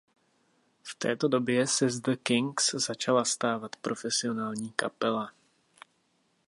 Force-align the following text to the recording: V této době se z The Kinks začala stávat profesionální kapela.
V 0.83 0.95
této 0.95 1.27
době 1.27 1.67
se 1.67 1.89
z 1.89 1.99
The 2.01 2.15
Kinks 2.23 2.73
začala 2.75 3.25
stávat 3.25 3.75
profesionální 3.75 4.71
kapela. 4.75 5.31